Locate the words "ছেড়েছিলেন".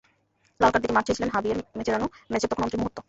1.07-1.31